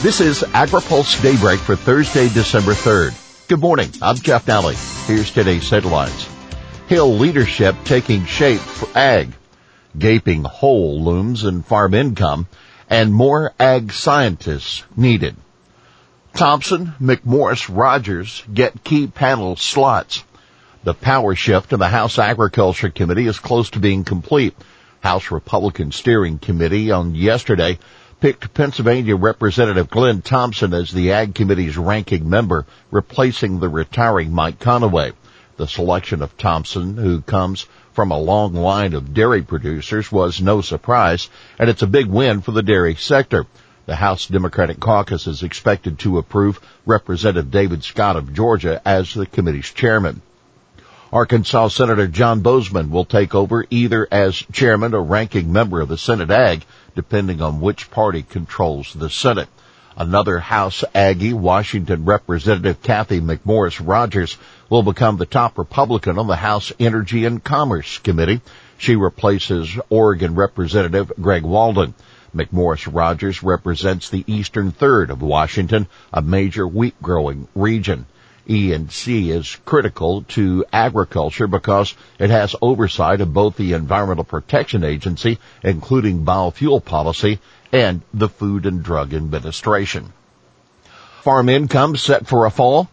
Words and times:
This 0.00 0.20
is 0.20 0.42
AgriPulse 0.42 1.20
Daybreak 1.22 1.58
for 1.58 1.74
Thursday, 1.74 2.28
December 2.28 2.70
3rd. 2.70 3.48
Good 3.48 3.58
morning. 3.58 3.90
I'm 4.00 4.14
Jeff 4.14 4.46
Nalley. 4.46 4.76
Here's 5.08 5.32
today's 5.32 5.68
headlines. 5.68 6.28
Hill 6.86 7.16
leadership 7.16 7.74
taking 7.84 8.24
shape 8.24 8.60
for 8.60 8.96
ag. 8.96 9.32
Gaping 9.98 10.44
hole 10.44 11.02
looms 11.02 11.42
in 11.42 11.64
farm 11.64 11.94
income 11.94 12.46
and 12.88 13.12
more 13.12 13.52
ag 13.58 13.92
scientists 13.92 14.84
needed. 14.96 15.34
Thompson, 16.32 16.94
McMorris, 17.00 17.68
Rogers 17.68 18.44
get 18.54 18.84
key 18.84 19.08
panel 19.08 19.56
slots. 19.56 20.22
The 20.84 20.94
power 20.94 21.34
shift 21.34 21.72
in 21.72 21.80
the 21.80 21.88
House 21.88 22.20
Agriculture 22.20 22.90
Committee 22.90 23.26
is 23.26 23.40
close 23.40 23.70
to 23.70 23.80
being 23.80 24.04
complete. 24.04 24.54
House 25.00 25.32
Republican 25.32 25.90
Steering 25.90 26.38
Committee 26.38 26.92
on 26.92 27.16
yesterday 27.16 27.80
picked 28.20 28.52
Pennsylvania 28.52 29.14
Representative 29.14 29.88
Glenn 29.88 30.22
Thompson 30.22 30.74
as 30.74 30.90
the 30.90 31.12
Ag 31.12 31.34
Committee's 31.34 31.76
ranking 31.76 32.28
member, 32.28 32.66
replacing 32.90 33.60
the 33.60 33.68
retiring 33.68 34.32
Mike 34.32 34.58
Conaway. 34.58 35.12
The 35.56 35.68
selection 35.68 36.22
of 36.22 36.36
Thompson, 36.36 36.96
who 36.96 37.20
comes 37.20 37.66
from 37.92 38.10
a 38.10 38.18
long 38.18 38.54
line 38.54 38.94
of 38.94 39.14
dairy 39.14 39.42
producers, 39.42 40.10
was 40.10 40.40
no 40.40 40.60
surprise, 40.60 41.28
and 41.58 41.70
it's 41.70 41.82
a 41.82 41.86
big 41.86 42.06
win 42.06 42.40
for 42.40 42.52
the 42.52 42.62
dairy 42.62 42.94
sector. 42.96 43.46
The 43.86 43.96
House 43.96 44.26
Democratic 44.26 44.80
Caucus 44.80 45.26
is 45.26 45.42
expected 45.42 45.98
to 46.00 46.18
approve 46.18 46.60
Representative 46.86 47.50
David 47.50 47.84
Scott 47.84 48.16
of 48.16 48.34
Georgia 48.34 48.82
as 48.84 49.14
the 49.14 49.26
committee's 49.26 49.72
chairman. 49.72 50.22
Arkansas 51.10 51.68
Senator 51.68 52.06
John 52.06 52.42
Boozman 52.42 52.90
will 52.90 53.06
take 53.06 53.34
over 53.34 53.64
either 53.70 54.06
as 54.10 54.36
chairman 54.52 54.92
or 54.92 55.02
ranking 55.02 55.50
member 55.50 55.80
of 55.80 55.88
the 55.88 55.96
Senate 55.96 56.30
Ag, 56.30 56.66
depending 56.98 57.40
on 57.40 57.60
which 57.60 57.92
party 57.92 58.24
controls 58.24 58.92
the 58.92 59.08
Senate. 59.08 59.48
Another 59.96 60.40
House 60.40 60.82
Aggie, 60.92 61.32
Washington 61.32 62.04
Representative 62.04 62.82
Kathy 62.82 63.20
McMorris 63.20 63.80
Rogers, 63.80 64.36
will 64.68 64.82
become 64.82 65.16
the 65.16 65.24
top 65.24 65.58
Republican 65.58 66.18
on 66.18 66.26
the 66.26 66.34
House 66.34 66.72
Energy 66.80 67.24
and 67.24 67.44
Commerce 67.44 67.98
Committee. 67.98 68.40
She 68.78 68.96
replaces 68.96 69.78
Oregon 69.88 70.34
Representative 70.34 71.12
Greg 71.20 71.44
Walden. 71.44 71.94
McMorris 72.34 72.92
Rogers 72.92 73.44
represents 73.44 74.10
the 74.10 74.24
eastern 74.26 74.72
third 74.72 75.10
of 75.10 75.22
Washington, 75.22 75.86
a 76.12 76.20
major 76.20 76.66
wheat 76.66 77.00
growing 77.00 77.46
region. 77.54 78.06
E&C 78.48 79.30
is 79.30 79.58
critical 79.64 80.22
to 80.22 80.64
agriculture 80.72 81.46
because 81.46 81.94
it 82.18 82.30
has 82.30 82.56
oversight 82.62 83.20
of 83.20 83.34
both 83.34 83.56
the 83.56 83.74
Environmental 83.74 84.24
Protection 84.24 84.84
Agency, 84.84 85.38
including 85.62 86.24
biofuel 86.24 86.84
policy, 86.84 87.38
and 87.72 88.00
the 88.14 88.28
Food 88.28 88.64
and 88.64 88.82
Drug 88.82 89.12
Administration. 89.12 90.12
Farm 91.22 91.48
income 91.48 91.96
set 91.96 92.26
for 92.26 92.46
a 92.46 92.50
fall. 92.50 92.88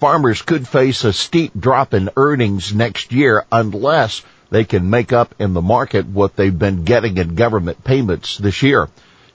Farmers 0.00 0.42
could 0.42 0.66
face 0.66 1.04
a 1.04 1.12
steep 1.12 1.52
drop 1.58 1.92
in 1.92 2.08
earnings 2.16 2.72
next 2.72 3.12
year 3.12 3.44
unless 3.52 4.22
they 4.50 4.64
can 4.64 4.88
make 4.88 5.12
up 5.12 5.34
in 5.38 5.52
the 5.52 5.60
market 5.60 6.06
what 6.06 6.36
they've 6.36 6.58
been 6.58 6.84
getting 6.84 7.18
in 7.18 7.34
government 7.34 7.84
payments 7.84 8.38
this 8.38 8.62
year. 8.62 8.88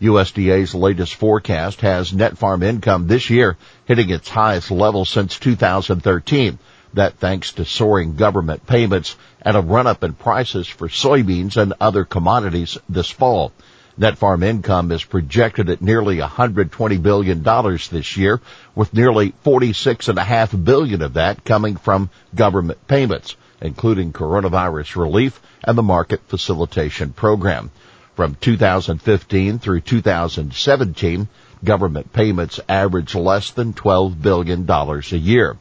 USDA's 0.04 0.76
latest 0.76 1.16
forecast 1.16 1.80
has 1.82 2.14
net 2.14 2.38
farm 2.38 2.62
income 2.62 3.08
this 3.08 3.30
year 3.30 3.58
hitting 3.86 4.10
its 4.10 4.28
highest 4.28 4.70
level 4.70 5.06
since 5.06 5.40
2013. 5.40 6.60
That 6.94 7.16
thanks 7.16 7.54
to 7.54 7.66
soaring 7.66 8.16
government 8.16 8.68
payments 8.68 9.16
and 9.42 9.58
a 9.58 9.62
run 9.62 9.88
up 9.88 10.04
in 10.04 10.14
prices 10.14 10.68
for 10.68 10.90
soybeans 10.90 11.58
and 11.58 11.74
other 11.80 12.04
commodities 12.04 12.78
this 12.90 13.10
fall. 13.10 13.54
Net 13.96 14.18
farm 14.18 14.44
income 14.44 14.92
is 14.92 15.04
projected 15.04 15.70
at 15.70 15.82
nearly 15.82 16.18
$120 16.18 17.02
billion 17.02 17.44
this 17.44 18.18
year, 18.18 18.42
with 18.76 18.94
nearly 18.94 19.34
$46.5 19.46 20.66
billion 20.66 21.02
of 21.02 21.14
that 21.14 21.46
coming 21.46 21.78
from 21.78 22.10
government 22.36 22.88
payments, 22.88 23.36
including 23.62 24.12
coronavirus 24.12 24.96
relief 24.96 25.40
and 25.64 25.78
the 25.78 25.84
market 25.84 26.22
facilitation 26.28 27.14
program. 27.14 27.72
From 28.16 28.36
2015 28.36 29.58
through 29.58 29.82
2017, 29.82 31.28
government 31.64 32.14
payments 32.14 32.60
averaged 32.70 33.16
less 33.16 33.50
than 33.50 33.74
$12 33.74 34.22
billion 34.22 34.70
a 34.70 35.02
year. 35.18 35.58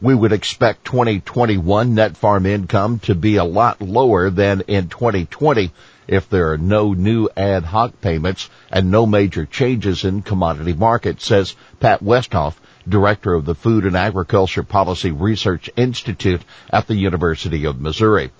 We 0.00 0.14
would 0.14 0.30
expect 0.30 0.84
2021 0.84 1.94
net 1.96 2.16
farm 2.16 2.46
income 2.46 3.00
to 3.00 3.16
be 3.16 3.36
a 3.36 3.44
lot 3.44 3.82
lower 3.82 4.30
than 4.30 4.60
in 4.68 4.88
2020 4.88 5.72
if 6.06 6.28
there 6.30 6.52
are 6.52 6.58
no 6.58 6.92
new 6.92 7.28
ad 7.36 7.64
hoc 7.64 8.00
payments 8.00 8.48
and 8.70 8.92
no 8.92 9.04
major 9.04 9.44
changes 9.44 10.04
in 10.04 10.22
commodity 10.22 10.74
markets, 10.74 11.26
says 11.26 11.56
Pat 11.80 12.04
Westhoff, 12.04 12.54
director 12.88 13.34
of 13.34 13.44
the 13.44 13.56
Food 13.56 13.84
and 13.84 13.96
Agriculture 13.96 14.62
Policy 14.62 15.10
Research 15.10 15.68
Institute 15.76 16.42
at 16.70 16.86
the 16.86 16.94
University 16.94 17.64
of 17.64 17.80
Missouri. 17.80 18.30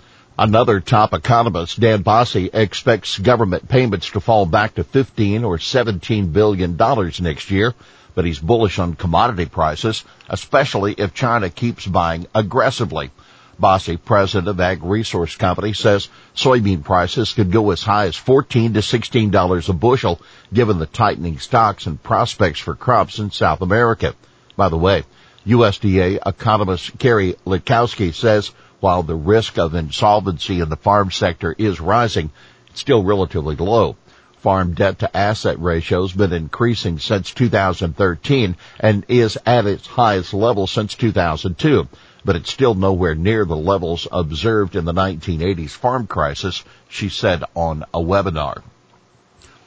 Another 0.40 0.78
top 0.78 1.14
economist, 1.14 1.80
Dan 1.80 2.02
Basse, 2.02 2.36
expects 2.36 3.18
government 3.18 3.68
payments 3.68 4.10
to 4.10 4.20
fall 4.20 4.46
back 4.46 4.76
to 4.76 4.84
15 4.84 5.42
or 5.42 5.58
17 5.58 6.28
billion 6.30 6.76
dollars 6.76 7.20
next 7.20 7.50
year, 7.50 7.74
but 8.14 8.24
he's 8.24 8.38
bullish 8.38 8.78
on 8.78 8.94
commodity 8.94 9.46
prices, 9.46 10.04
especially 10.28 10.92
if 10.92 11.12
China 11.12 11.50
keeps 11.50 11.84
buying 11.84 12.28
aggressively. 12.36 13.10
Basse, 13.58 13.98
president 14.04 14.46
of 14.46 14.60
Ag 14.60 14.84
Resource 14.84 15.34
Company, 15.34 15.72
says 15.72 16.08
soybean 16.36 16.84
prices 16.84 17.32
could 17.32 17.50
go 17.50 17.72
as 17.72 17.82
high 17.82 18.06
as 18.06 18.14
14 18.14 18.74
to 18.74 18.82
16 18.82 19.30
dollars 19.32 19.68
a 19.68 19.72
bushel 19.72 20.20
given 20.54 20.78
the 20.78 20.86
tightening 20.86 21.40
stocks 21.40 21.86
and 21.86 22.00
prospects 22.00 22.60
for 22.60 22.76
crops 22.76 23.18
in 23.18 23.32
South 23.32 23.60
America. 23.60 24.14
By 24.56 24.68
the 24.68 24.78
way, 24.78 25.02
USDA 25.48 26.20
economist 26.24 26.96
Carrie 27.00 27.34
Litkowski 27.44 28.14
says 28.14 28.52
while 28.80 29.02
the 29.02 29.16
risk 29.16 29.58
of 29.58 29.74
insolvency 29.74 30.60
in 30.60 30.68
the 30.68 30.76
farm 30.76 31.10
sector 31.10 31.54
is 31.58 31.80
rising, 31.80 32.30
it's 32.70 32.80
still 32.80 33.02
relatively 33.02 33.56
low. 33.56 33.96
Farm 34.38 34.74
debt 34.74 35.00
to 35.00 35.16
asset 35.16 35.60
ratio 35.60 36.02
has 36.02 36.12
been 36.12 36.32
increasing 36.32 37.00
since 37.00 37.32
2013 37.32 38.56
and 38.78 39.04
is 39.08 39.36
at 39.44 39.66
its 39.66 39.86
highest 39.86 40.32
level 40.32 40.68
since 40.68 40.94
2002, 40.94 41.88
but 42.24 42.36
it's 42.36 42.52
still 42.52 42.74
nowhere 42.74 43.16
near 43.16 43.44
the 43.44 43.56
levels 43.56 44.06
observed 44.12 44.76
in 44.76 44.84
the 44.84 44.92
1980s 44.92 45.70
farm 45.70 46.06
crisis, 46.06 46.62
she 46.88 47.08
said 47.08 47.42
on 47.56 47.84
a 47.92 47.98
webinar. 47.98 48.62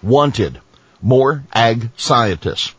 Wanted. 0.01 0.61
More 1.01 1.43
ag 1.53 1.89
scientists. 1.97 2.73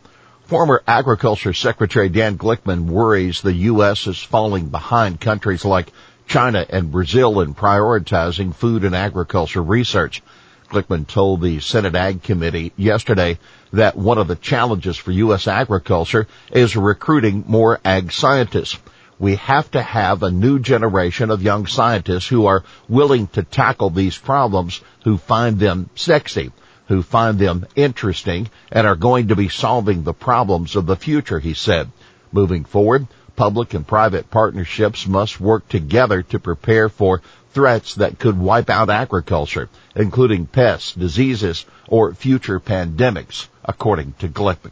Former 0.45 0.81
Agriculture 0.87 1.53
Secretary 1.53 2.09
Dan 2.09 2.37
Glickman 2.37 2.85
worries 2.85 3.41
the 3.41 3.53
U.S. 3.53 4.07
is 4.07 4.21
falling 4.21 4.69
behind 4.69 5.21
countries 5.21 5.63
like 5.63 5.91
China 6.27 6.65
and 6.69 6.91
Brazil 6.91 7.41
in 7.41 7.53
prioritizing 7.53 8.55
food 8.55 8.83
and 8.83 8.95
agriculture 8.95 9.61
research. 9.61 10.21
Glickman 10.69 11.05
told 11.07 11.41
the 11.41 11.59
Senate 11.59 11.95
Ag 11.95 12.23
Committee 12.23 12.73
yesterday 12.75 13.37
that 13.71 13.95
one 13.95 14.17
of 14.17 14.27
the 14.27 14.35
challenges 14.35 14.97
for 14.97 15.11
U.S. 15.11 15.47
agriculture 15.47 16.27
is 16.51 16.75
recruiting 16.75 17.43
more 17.47 17.79
ag 17.85 18.11
scientists. 18.11 18.79
We 19.19 19.35
have 19.35 19.69
to 19.71 19.81
have 19.81 20.23
a 20.23 20.31
new 20.31 20.59
generation 20.59 21.29
of 21.29 21.43
young 21.43 21.67
scientists 21.67 22.27
who 22.27 22.47
are 22.47 22.63
willing 22.89 23.27
to 23.27 23.43
tackle 23.43 23.91
these 23.91 24.17
problems, 24.17 24.81
who 25.03 25.17
find 25.17 25.59
them 25.59 25.89
sexy, 25.95 26.51
who 26.87 27.03
find 27.03 27.37
them 27.37 27.65
interesting, 27.75 28.49
and 28.71 28.87
are 28.87 28.95
going 28.95 29.27
to 29.27 29.35
be 29.35 29.49
solving 29.49 30.03
the 30.03 30.13
problems 30.13 30.75
of 30.75 30.87
the 30.87 30.95
future, 30.95 31.39
he 31.39 31.53
said. 31.53 31.91
Moving 32.31 32.65
forward, 32.65 33.07
Public 33.35 33.73
and 33.73 33.85
private 33.85 34.29
partnerships 34.29 35.07
must 35.07 35.41
work 35.41 35.67
together 35.67 36.21
to 36.23 36.39
prepare 36.39 36.87
for 36.87 37.21
threats 37.53 37.95
that 37.95 38.19
could 38.19 38.37
wipe 38.37 38.69
out 38.69 38.89
agriculture, 38.89 39.69
including 39.95 40.45
pests, 40.45 40.93
diseases, 40.93 41.65
or 41.87 42.13
future 42.13 42.59
pandemics, 42.59 43.47
according 43.65 44.13
to 44.19 44.27
Glickman. 44.27 44.71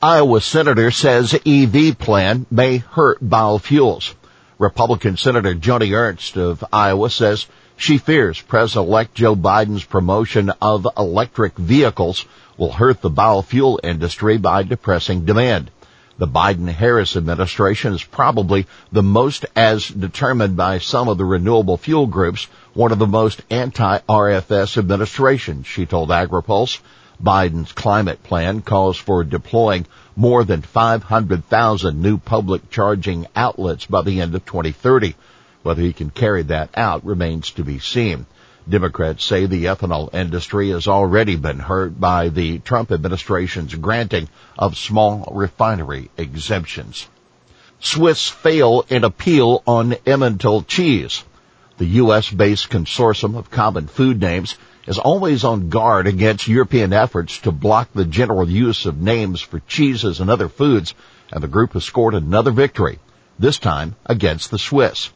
Iowa 0.00 0.40
senator 0.40 0.90
says 0.90 1.38
EV 1.46 1.96
plan 1.98 2.46
may 2.50 2.78
hurt 2.78 3.22
biofuels. 3.22 4.14
Republican 4.58 5.16
Senator 5.16 5.54
Joni 5.54 5.96
Ernst 5.96 6.36
of 6.36 6.64
Iowa 6.72 7.10
says 7.10 7.46
she 7.76 7.98
fears 7.98 8.40
President-elect 8.40 9.14
Joe 9.14 9.36
Biden's 9.36 9.84
promotion 9.84 10.50
of 10.60 10.86
electric 10.96 11.56
vehicles 11.56 12.24
will 12.56 12.72
hurt 12.72 13.00
the 13.00 13.10
biofuel 13.10 13.78
industry 13.82 14.38
by 14.38 14.62
depressing 14.62 15.24
demand. 15.24 15.70
The 16.18 16.26
Biden-Harris 16.28 17.16
administration 17.16 17.94
is 17.94 18.04
probably 18.04 18.66
the 18.92 19.02
most, 19.02 19.46
as 19.56 19.88
determined 19.88 20.56
by 20.56 20.78
some 20.78 21.08
of 21.08 21.16
the 21.16 21.24
renewable 21.24 21.78
fuel 21.78 22.06
groups, 22.06 22.48
one 22.74 22.92
of 22.92 22.98
the 22.98 23.06
most 23.06 23.40
anti-RFS 23.48 24.76
administrations, 24.76 25.66
she 25.66 25.86
told 25.86 26.10
AgriPulse. 26.10 26.80
Biden's 27.22 27.72
climate 27.72 28.22
plan 28.22 28.60
calls 28.60 28.98
for 28.98 29.24
deploying 29.24 29.86
more 30.14 30.44
than 30.44 30.60
500,000 30.60 32.02
new 32.02 32.18
public 32.18 32.68
charging 32.68 33.26
outlets 33.34 33.86
by 33.86 34.02
the 34.02 34.20
end 34.20 34.34
of 34.34 34.44
2030. 34.44 35.14
Whether 35.62 35.82
he 35.82 35.92
can 35.92 36.10
carry 36.10 36.42
that 36.42 36.70
out 36.76 37.06
remains 37.06 37.52
to 37.52 37.64
be 37.64 37.78
seen. 37.78 38.26
Democrats 38.68 39.24
say 39.24 39.46
the 39.46 39.64
ethanol 39.64 40.14
industry 40.14 40.70
has 40.70 40.86
already 40.86 41.36
been 41.36 41.58
hurt 41.58 41.98
by 41.98 42.28
the 42.28 42.58
Trump 42.60 42.92
administration's 42.92 43.74
granting 43.74 44.28
of 44.58 44.76
small 44.76 45.28
refinery 45.32 46.10
exemptions. 46.16 47.08
Swiss 47.80 48.28
fail 48.28 48.84
in 48.88 49.02
appeal 49.02 49.62
on 49.66 49.92
Emmental 50.06 50.64
cheese. 50.64 51.24
The 51.78 51.86
U.S.-based 51.86 52.68
consortium 52.68 53.36
of 53.36 53.50
common 53.50 53.88
food 53.88 54.20
names 54.20 54.56
is 54.86 54.98
always 54.98 55.42
on 55.42 55.68
guard 55.68 56.06
against 56.06 56.46
European 56.46 56.92
efforts 56.92 57.38
to 57.38 57.50
block 57.50 57.88
the 57.92 58.04
general 58.04 58.48
use 58.48 58.86
of 58.86 59.00
names 59.00 59.40
for 59.40 59.60
cheeses 59.66 60.20
and 60.20 60.30
other 60.30 60.48
foods, 60.48 60.94
and 61.32 61.42
the 61.42 61.48
group 61.48 61.72
has 61.72 61.84
scored 61.84 62.14
another 62.14 62.52
victory, 62.52 63.00
this 63.38 63.58
time 63.58 63.96
against 64.06 64.52
the 64.52 64.58
Swiss. 64.58 65.10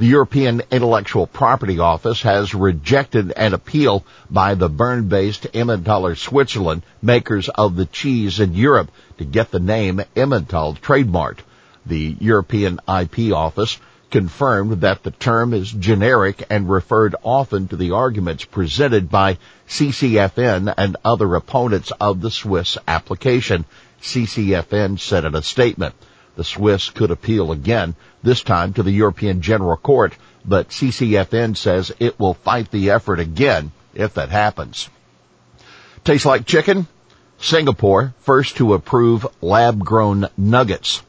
The 0.00 0.06
European 0.06 0.62
Intellectual 0.70 1.26
Property 1.26 1.78
Office 1.78 2.22
has 2.22 2.54
rejected 2.54 3.32
an 3.36 3.52
appeal 3.52 4.02
by 4.30 4.54
the 4.54 4.70
Bern-based 4.70 5.48
Emmentaler 5.52 6.14
Switzerland, 6.14 6.84
makers 7.02 7.50
of 7.50 7.76
the 7.76 7.84
cheese 7.84 8.40
in 8.40 8.54
Europe, 8.54 8.90
to 9.18 9.26
get 9.26 9.50
the 9.50 9.60
name 9.60 10.00
Emmental 10.16 10.74
trademarked. 10.80 11.40
The 11.84 12.16
European 12.18 12.80
IP 12.88 13.34
Office 13.34 13.76
confirmed 14.10 14.80
that 14.80 15.02
the 15.02 15.10
term 15.10 15.52
is 15.52 15.70
generic 15.70 16.46
and 16.48 16.70
referred 16.70 17.14
often 17.22 17.68
to 17.68 17.76
the 17.76 17.90
arguments 17.90 18.46
presented 18.46 19.10
by 19.10 19.36
CCFN 19.68 20.72
and 20.78 20.96
other 21.04 21.34
opponents 21.34 21.92
of 22.00 22.22
the 22.22 22.30
Swiss 22.30 22.78
application, 22.88 23.66
CCFN 24.00 24.98
said 24.98 25.26
in 25.26 25.34
a 25.34 25.42
statement. 25.42 25.94
The 26.36 26.44
Swiss 26.44 26.90
could 26.90 27.10
appeal 27.10 27.52
again, 27.52 27.94
this 28.22 28.42
time 28.42 28.72
to 28.74 28.82
the 28.82 28.92
European 28.92 29.42
General 29.42 29.76
Court, 29.76 30.16
but 30.44 30.70
CCFN 30.70 31.56
says 31.56 31.92
it 31.98 32.18
will 32.18 32.34
fight 32.34 32.70
the 32.70 32.90
effort 32.90 33.20
again 33.20 33.72
if 33.94 34.14
that 34.14 34.30
happens. 34.30 34.88
Tastes 36.04 36.26
like 36.26 36.46
chicken? 36.46 36.86
Singapore, 37.38 38.14
first 38.20 38.56
to 38.56 38.74
approve 38.74 39.26
lab 39.40 39.78
grown 39.84 40.28
nuggets. 40.36 41.02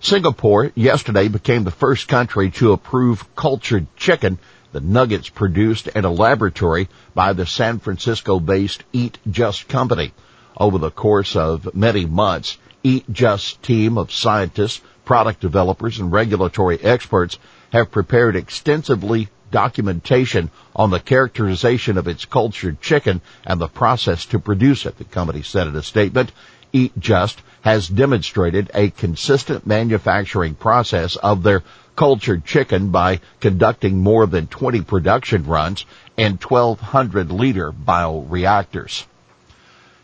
Singapore 0.00 0.70
yesterday 0.74 1.28
became 1.28 1.64
the 1.64 1.70
first 1.70 2.06
country 2.08 2.50
to 2.52 2.72
approve 2.72 3.34
cultured 3.34 3.86
chicken, 3.96 4.38
the 4.72 4.80
nuggets 4.80 5.28
produced 5.28 5.88
in 5.88 6.04
a 6.04 6.10
laboratory 6.10 6.88
by 7.14 7.32
the 7.32 7.46
San 7.46 7.78
Francisco 7.78 8.38
based 8.38 8.84
Eat 8.92 9.18
Just 9.28 9.66
company. 9.66 10.12
Over 10.56 10.78
the 10.78 10.90
course 10.90 11.36
of 11.36 11.74
many 11.74 12.04
months, 12.04 12.58
Eat 12.82 13.04
Just 13.10 13.62
team 13.62 13.98
of 13.98 14.12
scientists, 14.12 14.80
product 15.04 15.40
developers, 15.40 15.98
and 15.98 16.12
regulatory 16.12 16.78
experts 16.80 17.38
have 17.72 17.90
prepared 17.90 18.36
extensively 18.36 19.28
documentation 19.50 20.50
on 20.76 20.90
the 20.90 21.00
characterization 21.00 21.98
of 21.98 22.06
its 22.06 22.24
cultured 22.24 22.80
chicken 22.80 23.20
and 23.44 23.60
the 23.60 23.68
process 23.68 24.26
to 24.26 24.38
produce 24.38 24.86
it, 24.86 24.96
the 24.98 25.04
company 25.04 25.42
said 25.42 25.66
in 25.66 25.76
a 25.76 25.82
statement. 25.82 26.30
Eat 26.72 26.92
Just 26.98 27.40
has 27.62 27.88
demonstrated 27.88 28.70
a 28.74 28.90
consistent 28.90 29.66
manufacturing 29.66 30.54
process 30.54 31.16
of 31.16 31.42
their 31.42 31.62
cultured 31.96 32.44
chicken 32.44 32.90
by 32.90 33.20
conducting 33.40 33.98
more 33.98 34.26
than 34.26 34.46
20 34.46 34.82
production 34.82 35.44
runs 35.44 35.84
and 36.16 36.42
1200 36.42 37.32
liter 37.32 37.72
bioreactors. 37.72 39.04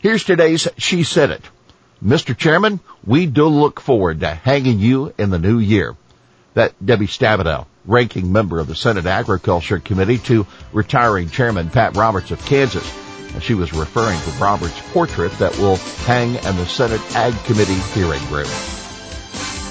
Here's 0.01 0.25
today's 0.25 0.67
She 0.77 1.05
Said 1.05 1.31
It. 1.31 1.43
Mr. 2.05 2.37
Chairman, 2.37 2.81
we 3.07 3.25
do 3.25 3.47
look 3.47 3.81
forward 3.81 4.21
to 4.21 4.29
hanging 4.29 4.79
you 4.79 5.15
in 5.17 5.31
the 5.31 5.39
new 5.39 5.59
year. 5.59 5.97
That 6.53 6.75
Debbie 6.85 7.07
Stabenow, 7.07 7.67
ranking 7.87 8.31
member 8.31 8.61
of 8.61 8.67
the 8.67 8.75
Senate 8.75 9.07
Agriculture 9.07 9.79
Committee 9.79 10.19
to 10.19 10.47
retiring 10.75 11.31
Chairman 11.31 11.71
Pat 11.71 11.97
Roberts 11.97 12.31
of 12.31 12.45
Kansas. 12.45 12.87
She 13.41 13.55
was 13.55 13.73
referring 13.73 14.21
to 14.21 14.31
Roberts' 14.33 14.81
portrait 14.93 15.33
that 15.39 15.57
will 15.59 15.77
hang 16.05 16.35
in 16.35 16.57
the 16.57 16.67
Senate 16.67 17.01
Ag 17.17 17.33
Committee 17.45 17.73
hearing 17.95 18.23
room. 18.31 18.51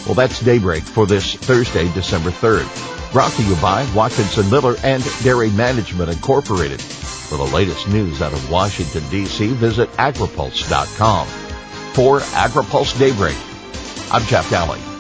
Well, 0.05 0.15
that's 0.15 0.41
Daybreak 0.41 0.83
for 0.83 1.05
this 1.05 1.35
Thursday, 1.35 1.87
December 1.93 2.31
3rd. 2.31 3.13
Brought 3.13 3.31
to 3.33 3.43
you 3.43 3.55
by 3.57 3.87
Watkinson 3.93 4.49
Miller 4.49 4.75
and 4.83 5.03
Dairy 5.23 5.51
Management 5.51 6.09
Incorporated. 6.09 6.81
For 6.81 7.37
the 7.37 7.55
latest 7.55 7.87
news 7.87 8.21
out 8.21 8.33
of 8.33 8.51
Washington, 8.51 9.07
D.C., 9.09 9.47
visit 9.53 9.89
agripulse.com 9.93 11.42
for 11.93 12.19
AgriPulse 12.19 12.97
Daybreak. 12.97 13.37
I'm 14.11 14.23
Jeff 14.25 14.49
Nalley. 14.49 14.92